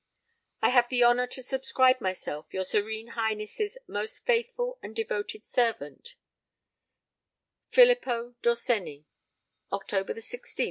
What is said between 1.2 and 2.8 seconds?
to subscribe myself your